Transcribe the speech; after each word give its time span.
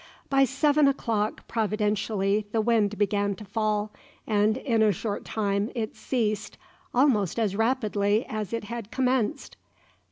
By 0.31 0.45
seven 0.45 0.87
o'clock 0.87 1.47
providentially 1.47 2.47
the 2.51 2.59
wind 2.61 2.97
began 2.97 3.35
to 3.35 3.45
fall, 3.45 3.91
and 4.25 4.57
in 4.57 4.81
a 4.81 4.91
short 4.91 5.23
time 5.25 5.69
it 5.75 5.95
ceased 5.95 6.57
almost 6.91 7.37
as 7.37 7.55
rapidly 7.55 8.25
as 8.27 8.51
it 8.51 8.63
had 8.63 8.89
commenced. 8.89 9.57